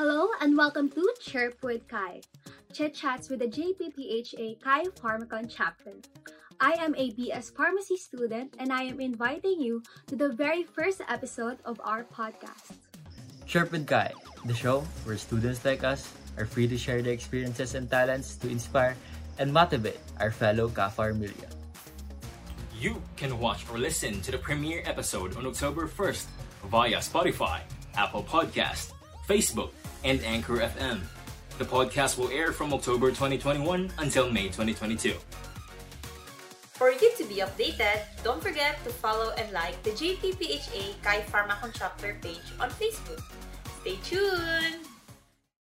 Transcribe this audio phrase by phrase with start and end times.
[0.00, 2.22] Hello and welcome to Chirp with Kai,
[2.72, 5.92] Chit Chats with the JPPHA Kai Pharmacon chapter.
[6.58, 11.02] I am a BS Pharmacy student and I am inviting you to the very first
[11.06, 12.80] episode of our podcast.
[13.44, 14.10] Chirp with Kai,
[14.46, 18.48] the show where students like us are free to share their experiences and talents to
[18.48, 18.96] inspire
[19.36, 21.52] and motivate our fellow Ka-Pharmilya.
[22.80, 26.24] You can watch or listen to the premiere episode on October 1st
[26.72, 27.60] via Spotify,
[28.00, 28.96] Apple Podcast,
[29.30, 29.70] Facebook,
[30.02, 30.98] and Anchor FM.
[31.58, 35.14] The podcast will air from October 2021 until May 2022.
[36.74, 41.70] For you to be updated, don't forget to follow and like the JPPHA Kai Pharmacon
[41.72, 43.22] chapter page on Facebook.
[43.82, 44.59] Stay tuned!